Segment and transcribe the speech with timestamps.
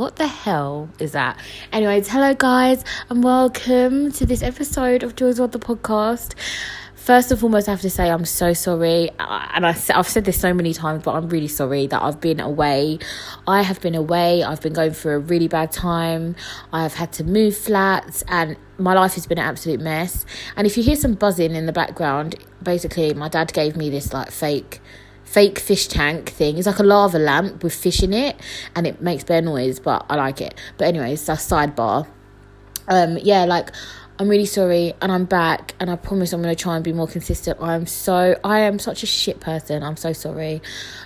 [0.00, 1.38] What the hell is that?
[1.72, 6.32] Anyways, hello guys, and welcome to this episode of Joy's World the podcast.
[6.94, 10.40] First and foremost, I have to say I'm so sorry, uh, and I've said this
[10.40, 12.98] so many times, but I'm really sorry that I've been away.
[13.46, 14.42] I have been away.
[14.42, 16.34] I've been going through a really bad time.
[16.72, 20.24] I have had to move flats, and my life has been an absolute mess.
[20.56, 24.14] And if you hear some buzzing in the background, basically, my dad gave me this
[24.14, 24.80] like fake
[25.30, 26.58] fake fish tank thing.
[26.58, 28.36] It's like a lava lamp with fish in it,
[28.74, 30.54] and it makes bear noise, but I like it.
[30.76, 32.08] But anyways, that's sidebar.
[32.88, 33.70] Um, yeah, like
[34.18, 37.06] I'm really sorry, and I'm back, and I promise I'm gonna try and be more
[37.06, 37.58] consistent.
[37.60, 39.84] I'm so I am such a shit person.
[39.84, 40.62] I'm so sorry,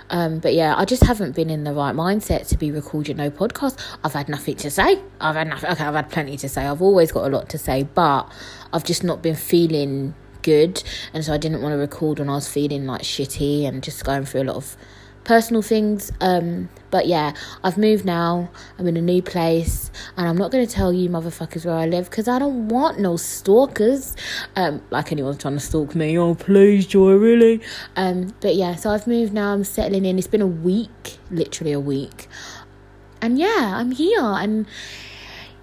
[0.09, 3.29] um, but yeah, I just haven't been in the right mindset to be recording no
[3.29, 3.79] podcast.
[4.03, 4.99] I've had nothing to say.
[5.21, 5.69] I've had nothing.
[5.69, 6.65] Okay, I've had plenty to say.
[6.65, 8.27] I've always got a lot to say, but
[8.73, 12.35] I've just not been feeling good and so I didn't want to record when I
[12.35, 14.77] was feeling like shitty and just going through a lot of
[15.23, 17.33] personal things um but yeah
[17.63, 21.09] I've moved now I'm in a new place and I'm not going to tell you
[21.09, 24.15] motherfuckers where I live because I don't want no stalkers
[24.55, 27.59] um like anyone's trying to stalk me oh please Joy really?
[27.95, 31.71] Um but yeah so I've moved now I'm settling in it's been a week literally
[31.71, 32.27] a week
[33.19, 34.67] and yeah I'm here and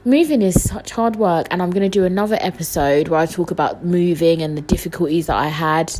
[0.04, 3.50] moving is such hard work and i'm going to do another episode where i talk
[3.50, 5.92] about moving and the difficulties that i had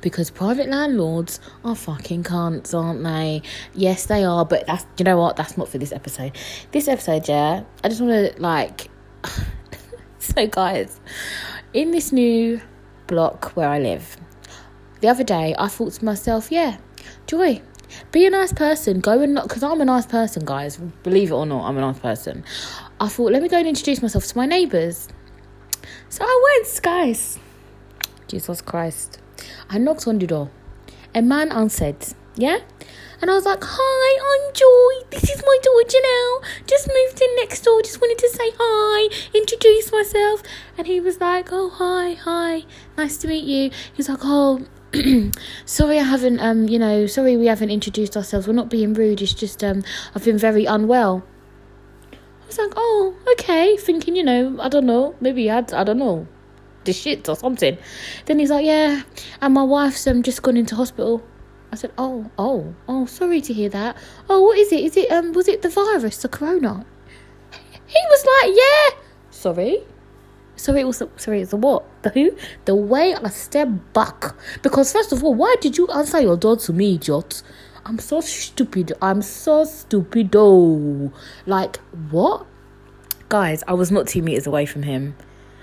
[0.00, 3.42] because private landlords are fucking cunts aren't they?
[3.74, 5.36] Yes they are but that's you know what?
[5.36, 6.36] That's not for this episode.
[6.72, 8.88] This episode yeah i just want to like
[10.18, 11.00] so guys
[11.74, 12.60] in this new
[13.06, 14.16] block where i live
[15.00, 16.76] the other day i thought to myself yeah
[17.26, 17.60] joy
[18.12, 21.34] be a nice person go and not, because i'm a nice person guys believe it
[21.34, 22.44] or not i'm a nice person
[23.00, 25.08] I thought, let me go and introduce myself to my neighbours.
[26.08, 27.38] So I went, guys.
[28.26, 29.18] Jesus Christ.
[29.70, 30.50] I knocked on the door.
[31.14, 32.04] A man answered,
[32.34, 32.58] yeah?
[33.20, 35.08] And I was like, hi, I'm Joy.
[35.10, 36.66] This is my daughter Janelle.
[36.66, 37.82] Just moved in next door.
[37.82, 40.42] Just wanted to say hi, introduce myself.
[40.76, 42.64] And he was like, oh, hi, hi.
[42.96, 43.70] Nice to meet you.
[43.70, 44.66] He was like, oh,
[45.64, 48.46] sorry I haven't, um, you know, sorry we haven't introduced ourselves.
[48.46, 49.22] We're not being rude.
[49.22, 49.84] It's just, um,
[50.14, 51.24] I've been very unwell
[52.48, 55.98] was like, oh, okay, thinking, you know, I don't know, maybe he had, I don't
[55.98, 56.26] know,
[56.84, 57.78] the shit or something.
[58.26, 59.02] Then he's like, yeah,
[59.40, 61.22] and my wife's um just gone into hospital.
[61.70, 63.96] I said, oh, oh, oh, sorry to hear that.
[64.28, 64.80] Oh, what is it?
[64.80, 66.84] Is it um, was it the virus, the corona?
[67.86, 69.02] He was like, yeah.
[69.30, 69.78] Sorry.
[70.56, 71.42] Sorry, it was sorry.
[71.42, 71.84] It's the what?
[72.02, 72.36] The who?
[72.64, 76.56] The way I step back because first of all, why did you answer your door
[76.56, 77.42] to me, idiot?
[77.88, 78.92] I'm so stupid.
[79.00, 80.36] I'm so stupid.
[80.36, 81.10] Oh,
[81.46, 81.78] like
[82.10, 82.46] what?
[83.30, 85.16] Guys, I was not two meters away from him.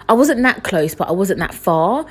[0.09, 2.07] I wasn't that close, but I wasn't that far.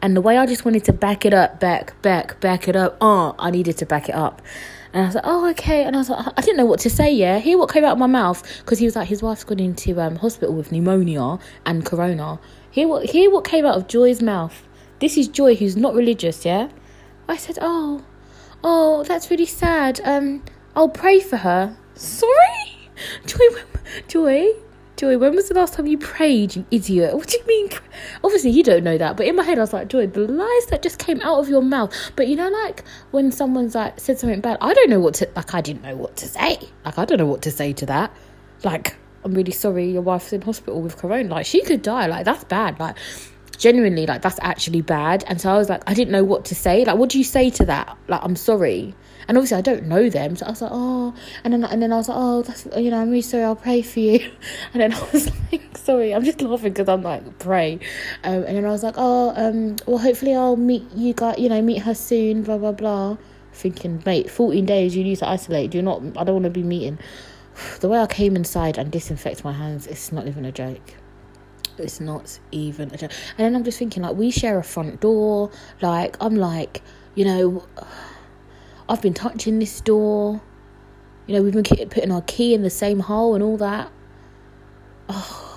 [0.00, 2.96] And the way I just wanted to back it up, back, back, back it up.
[3.02, 4.40] Oh, I needed to back it up.
[4.94, 5.84] And I was like, oh, okay.
[5.84, 7.38] And I was like, I didn't know what to say, yeah.
[7.38, 8.42] Hear what came out of my mouth.
[8.60, 12.40] Because he was like, his wife's gone into um, hospital with pneumonia and corona.
[12.70, 14.66] Hear what, hear what came out of Joy's mouth.
[15.00, 16.70] This is Joy, who's not religious, yeah.
[17.28, 18.02] I said, oh,
[18.64, 20.00] Oh, that's really sad.
[20.04, 20.42] Um,
[20.74, 21.76] I'll pray for her.
[21.94, 22.90] Sorry?
[23.26, 23.38] Joy,
[24.08, 24.52] Joy,
[24.96, 27.14] Joy, when was the last time you prayed, you idiot?
[27.14, 27.70] What do you mean?
[28.24, 30.66] Obviously, you don't know that, but in my head, I was like, Joy, the lies
[30.66, 31.94] that just came out of your mouth.
[32.16, 32.82] But you know, like
[33.12, 35.94] when someone's like said something bad, I don't know what to, like, I didn't know
[35.94, 36.58] what to say.
[36.84, 38.12] Like, I don't know what to say to that.
[38.64, 41.28] Like, I'm really sorry your wife's in hospital with corona.
[41.28, 42.06] Like, she could die.
[42.06, 42.80] Like, that's bad.
[42.80, 42.96] Like,
[43.58, 45.24] genuinely like that's actually bad.
[45.26, 46.84] And so i was like i didn't know what to say.
[46.84, 47.98] Like what do you say to that?
[48.06, 48.94] Like i'm sorry.
[49.26, 50.36] And obviously i don't know them.
[50.36, 51.12] So i was like oh
[51.44, 53.44] and then and then i was like oh that's you know i'm really sorry.
[53.44, 54.30] I'll pray for you.
[54.72, 57.80] And then i was like sorry i'm just laughing because i'm like pray.
[58.24, 61.48] Um, and then i was like oh um well hopefully i'll meet you guys you
[61.48, 63.18] know meet her soon blah blah blah.
[63.52, 65.72] Thinking mate 14 days you need to isolate.
[65.72, 66.98] Do not i don't want to be meeting.
[67.80, 70.94] The way i came inside and disinfect my hands it's not even a joke
[71.80, 73.12] it's not even a joke.
[73.36, 75.50] And then I'm just thinking, like, we share a front door.
[75.80, 76.82] Like, I'm like,
[77.14, 77.66] you know,
[78.88, 80.40] I've been touching this door.
[81.26, 83.90] You know, we've been putting our key in the same hole and all that.
[85.08, 85.47] Oh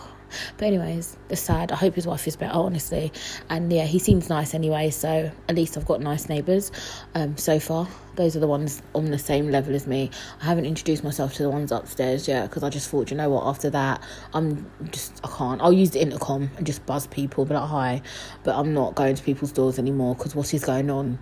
[0.58, 1.72] but anyways, it's sad.
[1.72, 3.12] I hope his wife is better, honestly.
[3.50, 4.90] And yeah, he seems nice anyway.
[4.90, 6.72] So at least I've got nice neighbours.
[7.16, 10.10] Um, so far, those are the ones on the same level as me.
[10.42, 13.30] I haven't introduced myself to the ones upstairs yet because I just thought, you know
[13.30, 13.46] what?
[13.46, 15.62] After that, I'm just I can't.
[15.62, 18.02] I'll use the intercom and just buzz people, be like hi.
[18.44, 21.20] But I'm not going to people's doors anymore because what is going on?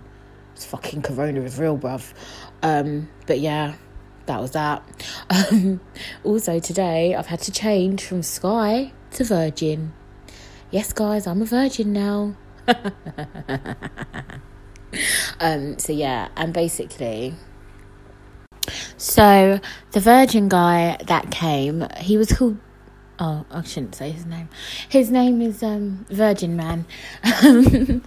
[0.54, 2.12] It's fucking Corona is real, bruv.
[2.62, 3.74] Um, but yeah
[4.30, 4.82] that was that.
[5.28, 5.80] Um,
[6.22, 9.92] also, today I've had to change from Sky to Virgin.
[10.70, 12.36] Yes, guys, I'm a virgin now.
[15.40, 17.34] um, so, yeah, and basically,
[18.96, 19.58] So
[19.90, 22.58] the virgin guy that came, he was called.
[23.18, 24.48] Oh, I shouldn't say his name.
[24.88, 26.86] His name is um, Virgin Man.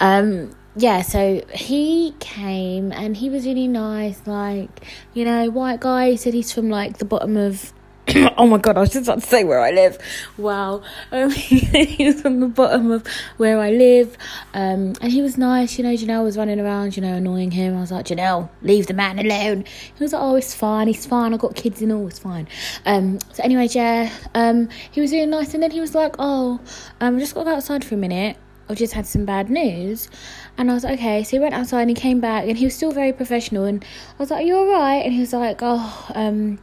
[0.00, 4.26] um, yeah, so he came and he was really nice.
[4.26, 4.70] Like,
[5.12, 6.10] you know, white guy.
[6.10, 7.72] He said he's from like the bottom of
[8.38, 9.98] oh my god, I was just about to say where I live.
[10.36, 10.82] Wow.
[11.10, 13.06] Um, he was on the bottom of
[13.38, 14.16] where I live.
[14.52, 17.76] Um, and he was nice, you know, Janelle was running around, you know, annoying him.
[17.76, 19.64] I was like, Janelle, leave the man alone.
[19.64, 22.46] He was like, Oh, it's fine, he's fine, I've got kids and all, it's fine.
[22.84, 26.60] Um, so anyway, yeah, um, he was really nice and then he was like, Oh,
[27.00, 28.36] um, I just got outside for a minute.
[28.68, 30.08] I've just had some bad news.
[30.56, 31.22] And I was like, okay.
[31.24, 33.64] So he went outside and he came back and he was still very professional.
[33.64, 35.04] And I was like, are you alright?
[35.04, 36.58] And he was like, oh, um,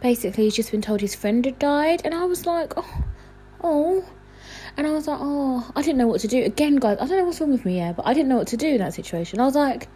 [0.00, 2.02] basically he's just been told his friend had died.
[2.04, 3.04] And I was like, oh,
[3.62, 4.04] oh.
[4.76, 6.42] And I was like, oh, I didn't know what to do.
[6.44, 8.48] Again, guys, I don't know what's wrong with me, yeah, but I didn't know what
[8.48, 9.40] to do in that situation.
[9.40, 9.88] I was like,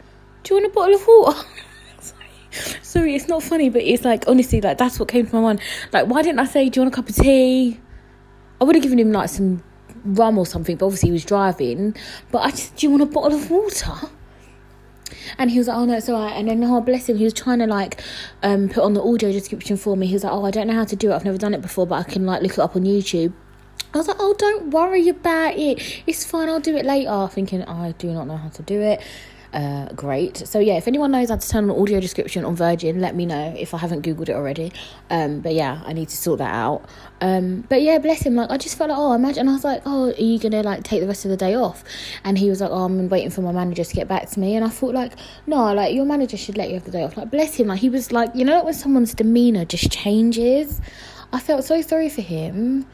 [0.43, 1.49] do you want a bottle of water?
[2.83, 5.61] Sorry, it's not funny, but it's like, honestly, like, that's what came to my mind.
[5.93, 7.81] Like, why didn't I say, do you want a cup of tea?
[8.61, 9.63] I would have given him, like, some
[10.05, 11.97] rum or something, but obviously he was driving.
[12.31, 13.93] But I just, do you want a bottle of water?
[15.39, 16.33] And he was like, oh no, it's all right.
[16.33, 18.01] And then, oh, bless him, he was trying to like
[18.43, 20.07] um, put on the audio description for me.
[20.07, 21.15] He was like, oh, I don't know how to do it.
[21.15, 23.33] I've never done it before, but I can like look it up on YouTube.
[23.93, 26.03] I was like, oh, don't worry about it.
[26.07, 26.49] It's fine.
[26.49, 27.29] I'll do it later.
[27.31, 29.01] Thinking, I do not know how to do it.
[29.55, 30.37] Uh, great.
[30.49, 33.25] So yeah, if anyone knows how to turn on audio description on Virgin, let me
[33.25, 34.73] know if I haven't googled it already.
[35.11, 36.89] Um, but yeah, I need to sort that out.
[37.21, 38.35] Um, but yeah, bless him.
[38.35, 39.49] Like I just felt like, oh, imagine.
[39.49, 41.85] I was like, oh, are you gonna like take the rest of the day off?
[42.25, 44.57] And he was like, oh, I'm waiting for my manager to get back to me.
[44.57, 45.13] And I thought like,
[45.47, 47.17] no, like your manager should let you have the day off.
[47.17, 47.69] Like bless him.
[47.69, 50.81] Like he was like, you know, when someone's demeanor just changes.
[51.33, 52.87] I felt so sorry for him.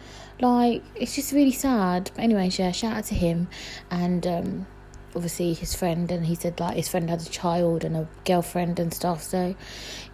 [0.43, 2.11] Like it's just really sad.
[2.15, 3.49] But anyway, yeah, shout out to him
[3.91, 4.27] and.
[4.27, 4.67] um
[5.15, 8.79] obviously his friend and he said like his friend had a child and a girlfriend
[8.79, 9.55] and stuff so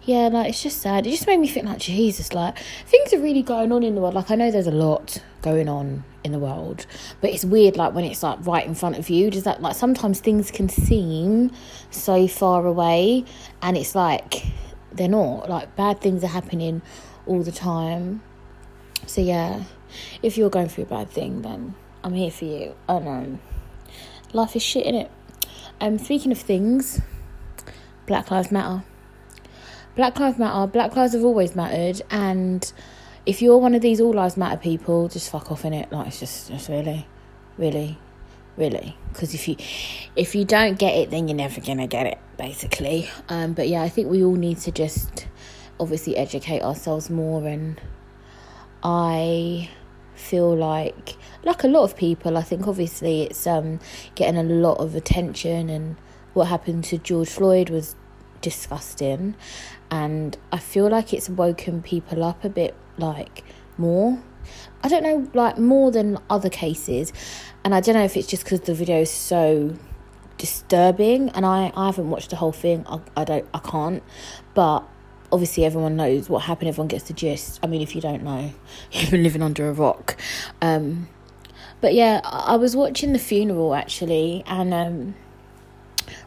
[0.03, 1.05] yeah like it's just sad.
[1.05, 4.01] It just made me think like jesus like things are really going on in the
[4.01, 4.15] world.
[4.15, 6.85] Like i know there's a lot going on in the world
[7.21, 9.29] but it's weird like when it's like right in front of you.
[9.29, 11.51] Does that like sometimes things can seem
[11.91, 13.23] so far away
[13.61, 14.45] and it's like
[14.91, 15.49] they're not.
[15.49, 16.81] Like bad things are happening
[17.27, 18.23] all the time.
[19.05, 19.63] So yeah
[20.21, 21.73] if you're going through a bad thing then
[22.03, 22.75] i'm here for you.
[22.89, 23.39] I know
[24.33, 25.11] life is shit in it.
[25.79, 27.01] Um, speaking of things,
[28.05, 28.83] Black Lives Matter.
[29.95, 30.67] Black Lives Matter.
[30.67, 32.71] Black lives have always mattered, and
[33.25, 35.91] if you're one of these All Lives Matter people, just fuck off in it.
[35.91, 37.05] Like it's just, just really,
[37.57, 37.97] really,
[38.55, 38.95] really.
[39.11, 39.55] Because if you,
[40.15, 43.09] if you don't get it, then you're never gonna get it, basically.
[43.29, 45.27] Um, but yeah, I think we all need to just
[45.79, 47.79] obviously educate ourselves more, and
[48.81, 49.69] I
[50.17, 53.79] feel like like a lot of people i think obviously it's um
[54.15, 55.95] getting a lot of attention and
[56.33, 57.95] what happened to george floyd was
[58.41, 59.35] disgusting.
[59.89, 63.43] And i feel like it's woken people up a bit like
[63.77, 64.21] more.
[64.83, 67.13] I don't know like more than other cases.
[67.63, 69.73] And i don't know if it's just because the video is so
[70.37, 72.85] disturbing and i i haven't watched the whole thing.
[72.87, 74.03] I, I don't i can't.
[74.53, 74.87] But
[75.31, 76.69] obviously everyone knows what happened.
[76.69, 77.59] Everyone gets the gist.
[77.63, 78.53] I mean if you don't know
[78.91, 80.17] you've been living under a rock.
[80.61, 81.07] Um,
[81.81, 85.15] but yeah i was watching the funeral actually and um,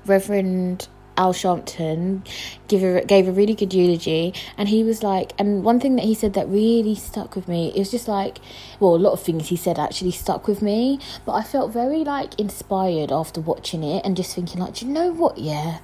[0.07, 2.27] reverend al sharpton
[2.69, 6.05] give a, gave a really good eulogy and he was like and one thing that
[6.05, 8.39] he said that really stuck with me is just like
[8.79, 12.05] well a lot of things he said actually stuck with me but i felt very
[12.05, 15.37] like inspired after watching it and just thinking like do you know what?
[15.39, 15.79] Yeah.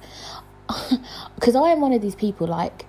[1.35, 2.85] Because i am one of these people like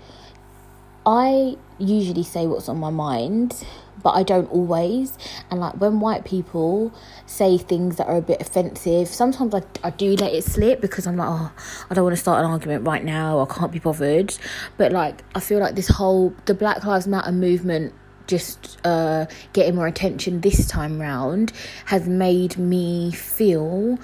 [1.09, 3.65] I usually say what's on my mind,
[4.03, 5.17] but I don't always.
[5.50, 6.93] And like when white people
[7.25, 11.07] say things that are a bit offensive, sometimes I, I do let it slip because
[11.07, 11.50] I'm like, oh,
[11.88, 13.41] I don't want to start an argument right now.
[13.41, 14.37] I can't be bothered.
[14.77, 17.95] But like, I feel like this whole the Black Lives Matter movement
[18.28, 21.52] just uh, getting more attention this time round
[21.87, 23.99] has made me feel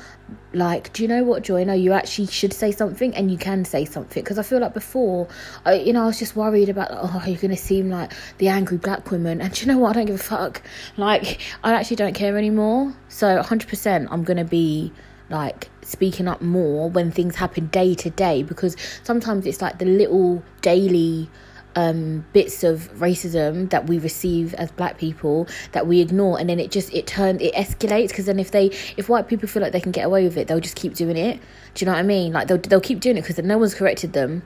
[0.54, 1.62] like do you know what joy?
[1.64, 4.22] No you actually should say something and you can say something.
[4.22, 5.28] Because i feel like before
[5.64, 8.78] I, you know i was just worried about oh you're gonna seem like the angry
[8.78, 9.40] black woman.
[9.40, 9.90] And you know what?
[9.90, 10.62] I don't give a fuck.
[10.96, 12.94] Like i actually don't care anymore.
[13.08, 14.92] So 100% i'm gonna be
[15.30, 19.86] like speaking up more when things happen day to day because sometimes it's like the
[19.86, 21.28] little daily
[21.76, 26.60] um, bits of racism that we receive as black people that we ignore and then
[26.60, 28.66] it just it turns it escalates because then if they
[28.96, 31.16] if white people feel like they can get away with it they'll just keep doing
[31.16, 31.40] it.
[31.74, 32.32] Do you know what i mean?
[32.32, 34.42] Like they'll, they'll keep doing it because no one's corrected them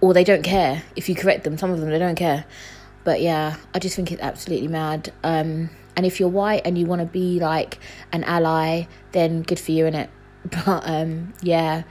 [0.00, 0.82] or they don't care.
[0.96, 2.44] If you correct them some of them they don't care.
[3.04, 5.12] But yeah i just think it's absolutely mad.
[5.22, 7.78] Um, and if you're white and you want to be like
[8.12, 10.10] an ally then good for you in it
[10.64, 11.82] but um, yeah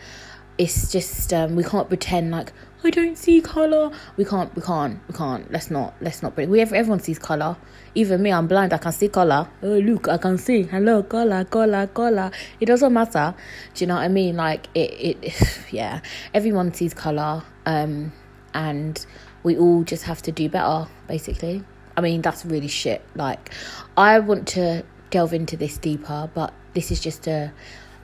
[0.58, 2.52] it's just um, we can't pretend like
[2.84, 3.92] I don't see color.
[4.18, 5.52] We can't, we can't, we can't.
[5.52, 6.50] Let's not, let's not bring.
[6.50, 7.58] We everyone sees color.
[7.96, 8.72] Even me, I'm blind.
[8.72, 9.50] I can see color.
[9.64, 10.64] Oh look, I can see.
[10.64, 12.32] Hello, color, color, color.
[12.60, 13.34] It doesn't matter.
[13.74, 14.36] Do you know what I mean?
[14.36, 15.64] Like it, it.
[15.72, 16.02] Yeah,
[16.34, 17.44] everyone sees color.
[17.66, 18.14] Um,
[18.54, 19.06] and
[19.44, 20.88] we all just have to do better.
[21.08, 21.64] Basically,
[21.96, 23.02] I mean that's really shit.
[23.16, 23.52] Like,
[23.96, 27.52] I want to delve into this deeper, but this is just a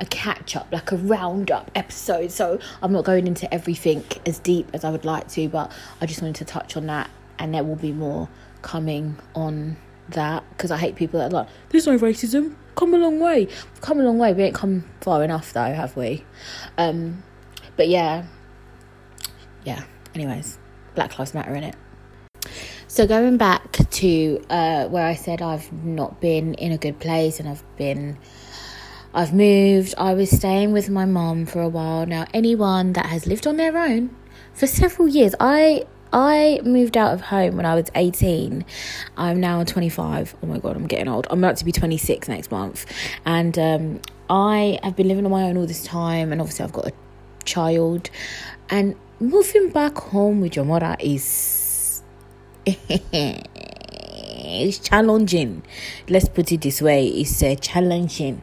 [0.04, 2.32] a catch up, like a roundup episode.
[2.32, 6.06] So I'm not going into everything as deep as I would like to, but I
[6.06, 8.30] just wanted to touch on that, and there will be more
[8.62, 9.78] coming on
[10.10, 12.56] that because I hate people that are like, there's no racism.
[12.76, 13.46] Come a long way.
[13.46, 14.34] We've come a long way.
[14.34, 16.24] We ain't come far enough though, have we?
[16.78, 17.24] Um,
[17.78, 18.26] but yeah,
[19.64, 19.84] yeah.
[20.14, 20.60] Anyways,
[20.96, 21.76] Black Lives Matter in it.
[22.88, 27.40] So going back to uh, where I said I've not been in a good place
[27.40, 28.18] and I've been
[29.16, 29.94] I've moved.
[29.98, 32.08] I was staying with my mom for a while.
[32.08, 34.10] Now, anyone that has lived on their own
[34.54, 38.66] for several years, I I moved out of home when I was 18.
[39.18, 40.36] I'm now 25.
[40.42, 41.28] Oh my god, I'm getting old.
[41.30, 42.88] I'm about to be 26 next month.
[43.26, 46.74] And um, I have been living on my own all this time and obviously I've
[46.74, 46.94] got a
[47.46, 48.10] child.
[48.70, 52.02] And moving back home with your mother is
[52.66, 53.50] it's
[54.80, 55.62] challenging.
[56.10, 58.42] Let's put it this way, it's uh, challenging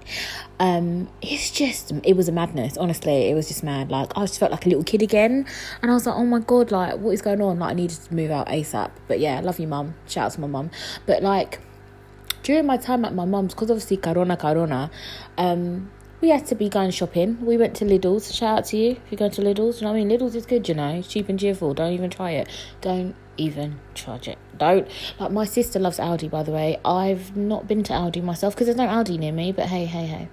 [0.61, 2.77] um, it's just it was a madness.
[2.77, 3.91] Honestly, it was just mad.
[3.91, 5.47] Like I just felt like a little kid again,
[5.81, 7.59] and I was like, oh my god, like what is going on?
[7.59, 8.91] Like I needed to move out asap.
[9.09, 9.95] But yeah, love you, mum.
[10.07, 10.71] Shout out to my mum.
[11.07, 11.61] But like
[12.43, 14.91] during my time at my mum's, because obviously Corona, Corona,
[15.39, 15.91] um,
[16.21, 17.45] we had to be going shopping.
[17.45, 18.35] We went to Lidl's.
[18.35, 19.81] Shout out to you if you're going to Lidl's.
[19.81, 20.19] You know what I mean?
[20.19, 20.97] Lidl's is good, you know.
[20.97, 21.73] It's cheap and cheerful.
[21.73, 22.51] Don't even try it.
[22.83, 24.37] Don't even charge it.
[24.59, 24.87] Don't.
[25.19, 26.79] Like my sister loves Aldi, by the way.
[26.85, 29.53] I've not been to Aldi myself because there's no Aldi near me.
[29.53, 30.29] But hey, hey, hey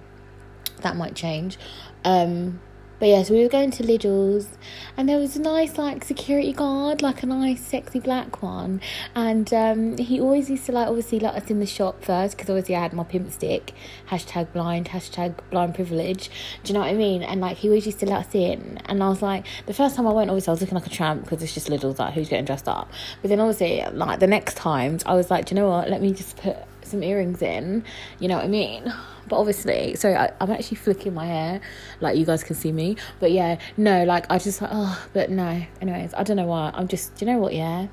[0.82, 1.58] that might change.
[2.04, 2.60] Um,
[2.98, 4.48] but yeah, so we were going to Lidl's,
[4.96, 8.80] and there was a nice like security guard, like a nice sexy black one,
[9.14, 12.50] and um, he always used to like obviously let us in the shop first because
[12.50, 13.72] obviously I had my pimp stick,
[14.10, 16.28] hashtag blind, hashtag blind privilege.
[16.64, 17.22] Do you know what I mean?
[17.22, 19.94] And like he always used to let us in, and I was like, the first
[19.94, 22.14] time I went, obviously I was looking like a tramp because it's just Lidl's, like
[22.14, 22.90] who's getting dressed up.
[23.22, 25.88] But then obviously like the next times, I was like, do you know what?
[25.88, 26.56] Let me just put
[26.88, 27.84] some earrings in.
[28.18, 28.92] You know what I mean?
[29.28, 31.60] But obviously, so I, I'm actually flicking my hair,
[32.00, 32.96] like you guys can see me.
[33.20, 35.62] But yeah, no, like I just like, oh, but no.
[35.80, 36.70] Anyways, I don't know why.
[36.74, 37.54] I'm just, do you know what?
[37.54, 37.88] Yeah.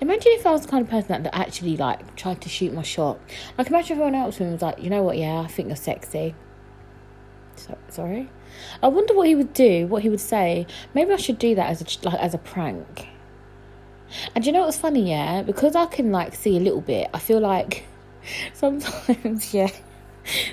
[0.00, 2.72] Imagine if I was the kind of person that, that actually like tried to shoot
[2.72, 3.18] my shot.
[3.56, 5.16] Like imagine if everyone else was like, you know what?
[5.16, 6.34] Yeah, I think you're sexy.
[7.56, 8.28] So, sorry.
[8.82, 10.66] I wonder what he would do, what he would say.
[10.94, 13.06] Maybe I should do that as a like as a prank.
[14.34, 15.08] And you know what's funny?
[15.08, 17.08] Yeah, because I can like see a little bit.
[17.14, 17.84] I feel like
[18.54, 19.70] sometimes, yeah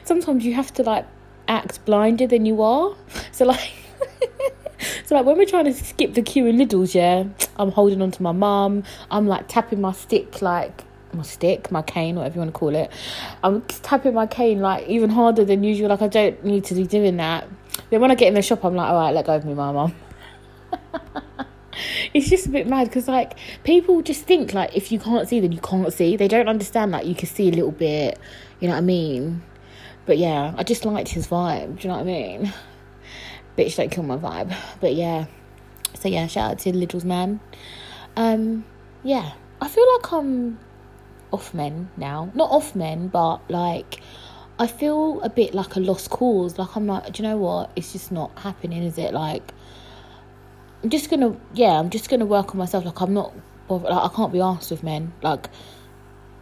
[0.03, 1.05] sometimes you have to like
[1.47, 2.95] act blinder than you are.
[3.31, 3.71] So like
[5.05, 7.25] so like when we're trying to skip the queue in Lidl's, yeah,
[7.57, 8.83] I'm holding on to my mum.
[9.11, 10.83] I'm like tapping my stick like
[11.13, 12.91] my stick, my cane, whatever you want to call it.
[13.43, 15.89] I'm tapping my cane like even harder than usual.
[15.89, 17.47] Like I don't need to be doing that.
[17.89, 19.53] Then when I get in the shop, I'm like, all right, let go of me,
[19.53, 19.95] my mum.
[22.13, 25.39] it's just a bit mad because like people just think like if you can't see,
[25.39, 26.15] then you can't see.
[26.15, 28.19] They don't understand like you can see a little bit.
[28.59, 29.43] You know what I mean?
[30.05, 31.79] But yeah, I just liked his vibe.
[31.79, 32.53] Do you know what I mean?
[33.57, 34.55] Bitch, don't kill my vibe.
[34.79, 35.25] But yeah.
[35.95, 37.39] So yeah, shout out to Lidl's man.
[38.15, 38.65] Um,
[39.03, 40.59] yeah, I feel like I'm
[41.31, 42.31] off men now.
[42.33, 43.99] Not off men, but like
[44.59, 46.57] I feel a bit like a lost cause.
[46.57, 47.71] Like I'm like, do you know what?
[47.75, 49.13] It's just not happening, is it?
[49.13, 49.53] Like
[50.83, 52.85] I'm just gonna, yeah, I'm just gonna work on myself.
[52.85, 53.33] Like I'm not,
[53.69, 55.13] like I can't be asked with men.
[55.21, 55.49] Like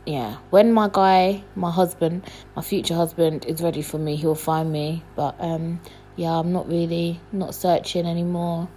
[0.05, 2.23] yeah, when my guy, my husband,
[2.55, 5.03] my future husband is ready for me, he'll find me.
[5.15, 5.81] But um,
[6.15, 8.69] yeah, I'm not really not searching anymore.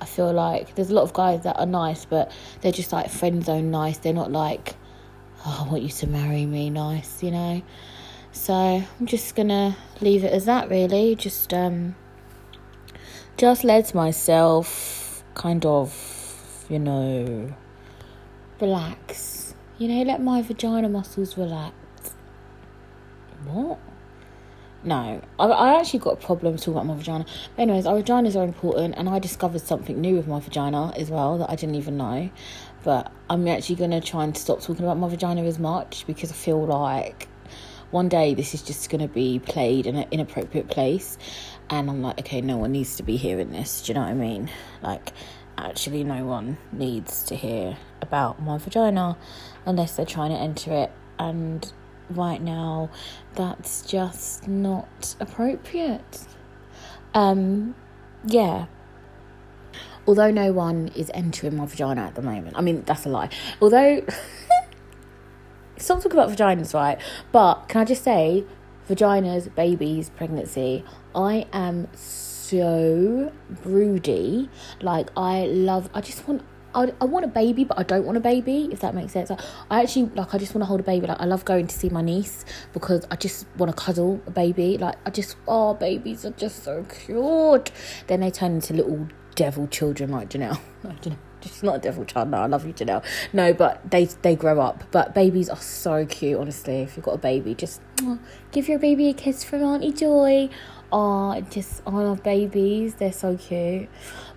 [0.00, 3.10] I feel like there's a lot of guys that are nice, but they're just like
[3.10, 3.98] friend zone nice.
[3.98, 4.74] They're not like,
[5.44, 7.62] oh, I want you to marry me nice, you know.
[8.32, 10.70] So I'm just gonna leave it as that.
[10.70, 11.94] Really, just um,
[13.36, 17.54] just let myself kind of, you know,
[18.60, 19.42] relax
[19.82, 21.74] you know, let my vagina muscles relax.
[23.46, 23.80] What?
[24.84, 27.26] No, I, I actually got a problem talking about my vagina.
[27.56, 31.10] But anyways, our vaginas are important, and I discovered something new with my vagina as
[31.10, 32.30] well that I didn't even know.
[32.84, 36.30] But I'm actually going to try and stop talking about my vagina as much because
[36.30, 37.26] I feel like
[37.90, 41.18] one day this is just going to be played in an inappropriate place.
[41.72, 43.80] And I'm like, okay, no one needs to be hearing this.
[43.80, 44.50] Do you know what I mean?
[44.82, 45.10] Like,
[45.56, 49.16] actually, no one needs to hear about my vagina
[49.64, 50.92] unless they're trying to enter it.
[51.18, 51.72] And
[52.10, 52.90] right now,
[53.36, 56.26] that's just not appropriate.
[57.14, 57.74] Um,
[58.26, 58.66] yeah.
[60.06, 62.54] although no one is entering my vagina at the moment.
[62.54, 63.30] I mean, that's a lie.
[63.62, 64.04] Although,
[65.78, 67.00] stop talking about vaginas, right?
[67.32, 68.44] But can I just say,
[68.88, 70.84] vaginas, babies, pregnancy,
[71.14, 74.48] I am so broody.
[74.80, 76.42] Like, I love, I just want
[76.74, 79.30] I, I want a baby, but I don't want a baby, if that makes sense.
[79.30, 79.36] I,
[79.70, 81.06] I actually, like, I just want to hold a baby.
[81.06, 84.30] Like, I love going to see my niece because I just want to cuddle a
[84.30, 84.78] baby.
[84.78, 87.70] Like, I just, oh, babies are just so cute.
[88.06, 90.60] Then they turn into little devil children like Janelle.
[90.82, 92.30] Like, Janelle just not a devil child.
[92.30, 93.04] No, I love you, Janelle.
[93.32, 94.84] No, but they they grow up.
[94.90, 96.38] But babies are so cute.
[96.38, 98.18] Honestly, if you've got a baby, just oh,
[98.50, 100.48] give your baby a kiss from Auntie Joy.
[100.92, 102.94] Oh, just I love babies.
[102.94, 103.88] They're so cute.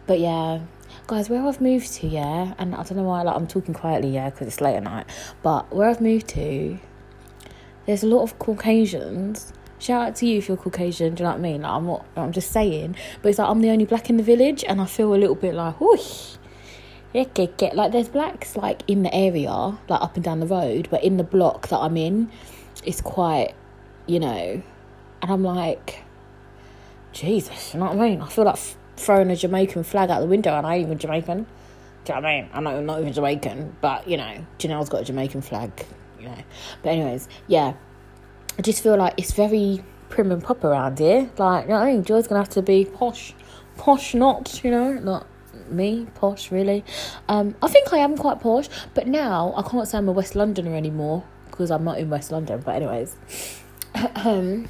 [0.07, 0.61] But yeah,
[1.07, 4.09] guys, where I've moved to, yeah, and I don't know why like I'm talking quietly,
[4.09, 5.05] yeah, because it's late at night.
[5.41, 6.79] But where I've moved to,
[7.85, 9.53] there's a lot of Caucasians.
[9.77, 11.15] Shout out to you if you're Caucasian.
[11.15, 11.61] Do you know what I mean?
[11.61, 12.05] Like, I'm not.
[12.15, 12.95] I'm just saying.
[13.21, 15.35] But it's like I'm the only black in the village, and I feel a little
[15.35, 16.37] bit like, whoosh.
[17.23, 20.89] Get, get like there's blacks like in the area like up and down the road
[20.91, 22.29] but in the block that i'm in
[22.83, 23.53] it's quite
[24.05, 24.61] you know
[25.21, 26.03] and i'm like
[27.13, 28.59] jesus you know what i mean i feel like
[28.97, 31.45] throwing a Jamaican flag out the window, and I ain't even Jamaican.
[32.05, 32.49] Do you know what I mean?
[32.53, 35.85] I'm not, I'm not even Jamaican, but you know, Janelle's got a Jamaican flag,
[36.19, 36.37] you know.
[36.83, 37.73] But anyways, yeah,
[38.57, 41.29] I just feel like it's very prim and proper around here.
[41.37, 42.03] Like, you know what I mean?
[42.03, 43.33] Joy's gonna have to be posh,
[43.77, 45.27] posh, not you know, not
[45.71, 46.83] me posh really.
[47.27, 50.35] Um, I think I am quite posh, but now I can't say I'm a West
[50.35, 52.61] Londoner anymore because I'm not in West London.
[52.63, 53.15] But anyways,
[54.15, 54.67] um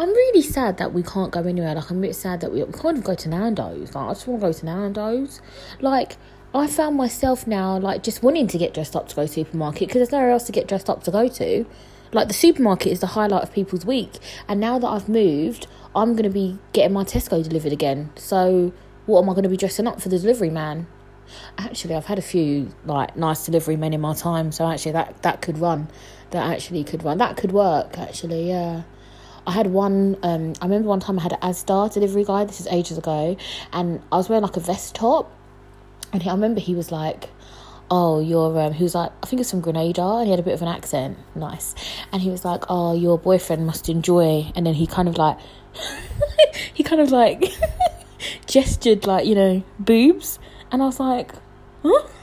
[0.00, 1.74] I'm really sad that we can't go anywhere.
[1.74, 3.94] Like, I'm a bit sad that we, we can't even go to Nando's.
[3.94, 5.42] Like, I just want to go to Nando's.
[5.80, 6.16] Like,
[6.54, 9.88] I found myself now, like, just wanting to get dressed up to go to supermarket
[9.88, 11.66] because there's nowhere else to get dressed up to go to.
[12.12, 14.12] Like, the supermarket is the highlight of people's week.
[14.48, 18.10] And now that I've moved, I'm going to be getting my Tesco delivered again.
[18.16, 18.72] So,
[19.10, 20.86] what am I going to be dressing up for the delivery man?
[21.58, 24.52] Actually, I've had a few, like, nice delivery men in my time.
[24.52, 25.88] So, actually, that, that could run.
[26.30, 27.18] That actually could run.
[27.18, 28.82] That could work, actually, yeah.
[29.46, 30.16] I had one.
[30.22, 32.44] Um, I remember one time I had an Asda delivery guy.
[32.44, 33.36] This is ages ago,
[33.72, 35.32] and I was wearing like a vest top,
[36.12, 37.30] and I remember he was like,
[37.90, 40.42] "Oh, you're." Um, he was like, I think it's from Grenada, and he had a
[40.42, 41.18] bit of an accent.
[41.34, 41.74] Nice,
[42.12, 45.38] and he was like, "Oh, your boyfriend must enjoy," and then he kind of like,
[46.74, 47.42] he kind of like
[48.50, 50.38] gestured like you know boobs,
[50.70, 51.32] and I was like,
[51.82, 52.08] huh.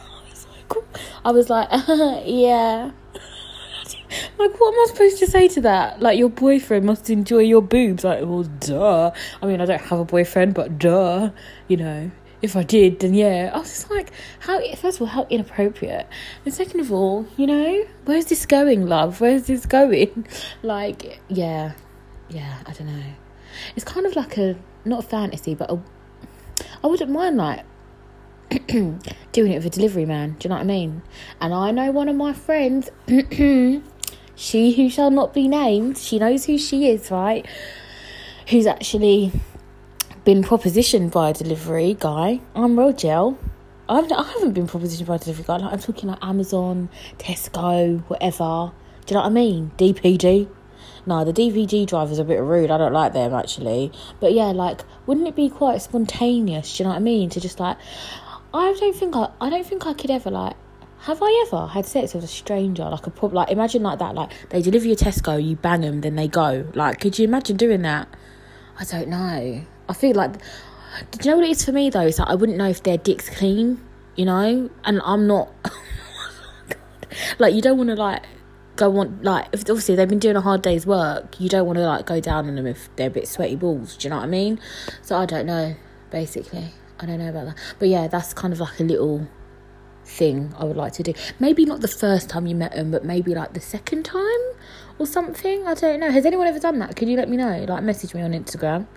[1.25, 1.69] I was like,
[2.25, 2.91] yeah.
[4.39, 6.01] Like, what am I supposed to say to that?
[6.01, 8.03] Like, your boyfriend must enjoy your boobs.
[8.03, 9.11] Like, well, duh.
[9.41, 11.31] I mean, I don't have a boyfriend, but duh.
[11.67, 12.11] You know,
[12.41, 13.51] if I did, then yeah.
[13.53, 16.07] I was just like, how, first of all, how inappropriate.
[16.45, 19.19] And second of all, you know, where's this going, love?
[19.19, 20.27] Where's this going?
[20.63, 21.73] Like, yeah,
[22.29, 23.13] yeah, I don't know.
[23.75, 25.81] It's kind of like a, not a fantasy, but a,
[26.83, 27.65] I wouldn't mind, like,
[28.67, 30.35] doing it with a delivery man.
[30.39, 31.01] Do you know what I mean?
[31.41, 32.89] And I know one of my friends
[34.35, 37.45] she who shall not be named, she knows who she is, right?
[38.49, 39.31] Who's actually
[40.23, 42.41] been propositioned by a delivery guy.
[42.53, 43.37] I'm real gel.
[43.89, 45.57] I've, I haven't been propositioned by a delivery guy.
[45.57, 48.73] Like, I'm talking like Amazon, Tesco, whatever.
[49.05, 49.71] Do you know what I mean?
[49.77, 50.49] DPD.
[51.07, 52.69] No, the DPD drivers are a bit rude.
[52.69, 53.91] I don't like them actually.
[54.19, 56.75] But yeah, like, wouldn't it be quite spontaneous?
[56.75, 57.29] Do you know what I mean?
[57.29, 57.77] To just like,
[58.53, 60.55] I don't think I, I don't think I could ever like
[60.99, 62.83] have I ever had sex with a stranger?
[62.83, 64.15] Like a pub, like imagine like that.
[64.15, 66.65] Like they deliver your Tesco, you bang them, then they go.
[66.73, 68.07] Like, could you imagine doing that?
[68.79, 69.63] I don't know.
[69.89, 70.33] I feel like,
[71.11, 72.01] do you know what it is for me though?
[72.01, 73.81] It's like I wouldn't know if their dick's clean,
[74.15, 75.49] you know, and I'm not.
[75.69, 75.83] Oh
[77.39, 78.23] like you don't want to like
[78.77, 81.77] go on like if obviously they've been doing a hard day's work, you don't want
[81.77, 83.97] to like go down on them if they're a bit sweaty balls.
[83.97, 84.59] Do you know what I mean?
[85.01, 85.75] So I don't know.
[86.09, 87.57] Basically, I don't know about that.
[87.79, 89.27] But yeah, that's kind of like a little
[90.05, 91.13] thing I would like to do.
[91.39, 94.21] Maybe not the first time you met them, but maybe like the second time
[94.97, 95.67] or something.
[95.67, 96.11] I don't know.
[96.11, 96.95] Has anyone ever done that?
[96.95, 97.65] Could you let me know?
[97.67, 98.87] Like, message me on Instagram,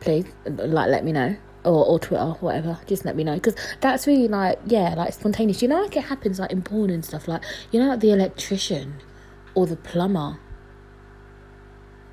[0.00, 0.26] please.
[0.46, 1.36] Like, let me know.
[1.64, 2.78] Or, or Twitter, whatever.
[2.86, 3.34] Just let me know.
[3.34, 5.62] Because that's really like, yeah, like spontaneous.
[5.62, 7.28] You know, like it happens like in porn and stuff.
[7.28, 8.94] Like, you know, like the electrician
[9.56, 10.38] or the plumber.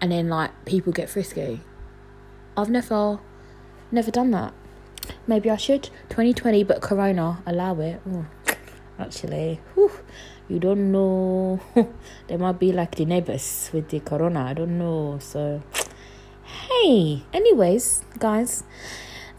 [0.01, 1.61] And then like people get frisky.
[2.57, 3.19] I've never,
[3.91, 4.53] never done that.
[5.27, 5.83] Maybe I should.
[6.09, 8.01] 2020, but Corona, allow it.
[8.09, 8.25] Oh,
[8.97, 9.91] actually, whew,
[10.47, 11.59] you don't know.
[12.27, 14.45] they might be like the neighbors with the Corona.
[14.45, 15.17] I don't know.
[15.19, 15.61] So,
[16.43, 17.23] hey.
[17.33, 18.63] Anyways, guys,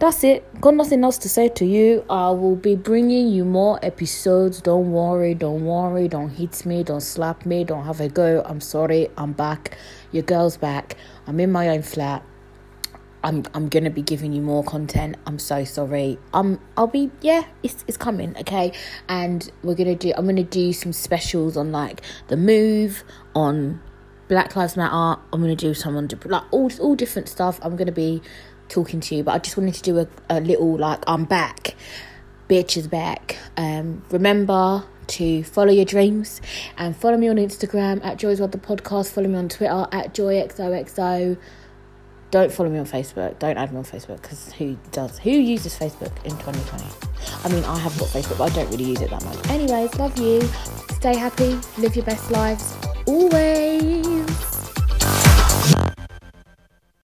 [0.04, 0.60] that's it.
[0.60, 2.04] Got nothing else to say to you.
[2.10, 4.60] I will be bringing you more episodes.
[4.60, 5.34] Don't worry.
[5.34, 6.08] Don't worry.
[6.08, 6.82] Don't hit me.
[6.82, 7.64] Don't slap me.
[7.64, 8.42] Don't have a go.
[8.44, 9.08] I'm sorry.
[9.16, 9.78] I'm back.
[10.12, 10.96] Your girl's back.
[11.26, 12.22] I'm in my own flat
[13.24, 15.16] I'm I'm gonna be giving you more content.
[15.26, 16.18] I'm so sorry.
[16.34, 18.72] Um, I'll be yeah, it's it's coming, okay.
[19.08, 20.12] And we're gonna do.
[20.14, 23.02] I'm gonna do some specials on like the move
[23.34, 23.80] on
[24.28, 25.20] Black Lives Matter.
[25.32, 27.58] I'm gonna do some on like all all different stuff.
[27.62, 28.20] I'm gonna be
[28.68, 31.74] talking to you, but I just wanted to do a, a little like I'm back,
[32.48, 33.38] bitch is back.
[33.56, 36.40] Um, remember to follow your dreams
[36.78, 39.12] and follow me on Instagram at Joy's World the podcast.
[39.12, 41.36] Follow me on Twitter at JoyXOXO
[42.34, 43.38] don't follow me on Facebook.
[43.38, 45.20] Don't add me on Facebook because who does?
[45.20, 46.84] Who uses Facebook in 2020?
[47.44, 49.48] I mean, I have got Facebook, but I don't really use it that much.
[49.50, 50.42] Anyways, love you.
[50.96, 51.60] Stay happy.
[51.78, 52.76] Live your best lives.
[53.06, 54.53] Always.